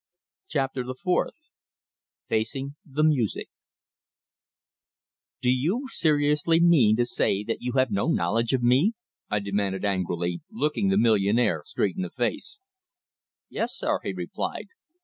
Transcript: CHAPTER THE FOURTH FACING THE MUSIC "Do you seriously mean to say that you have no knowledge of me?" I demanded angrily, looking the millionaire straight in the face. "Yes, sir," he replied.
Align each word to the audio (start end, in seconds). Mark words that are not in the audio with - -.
CHAPTER 0.47 0.83
THE 0.83 0.95
FOURTH 0.95 1.51
FACING 2.27 2.73
THE 2.83 3.03
MUSIC 3.03 3.49
"Do 5.43 5.51
you 5.51 5.89
seriously 5.91 6.59
mean 6.59 6.95
to 6.95 7.05
say 7.05 7.43
that 7.43 7.61
you 7.61 7.73
have 7.73 7.91
no 7.91 8.07
knowledge 8.07 8.51
of 8.55 8.63
me?" 8.63 8.93
I 9.29 9.37
demanded 9.37 9.85
angrily, 9.85 10.41
looking 10.49 10.89
the 10.89 10.97
millionaire 10.97 11.61
straight 11.67 11.97
in 11.97 12.01
the 12.01 12.09
face. 12.09 12.57
"Yes, 13.47 13.77
sir," 13.77 13.99
he 14.01 14.11
replied. 14.13 14.69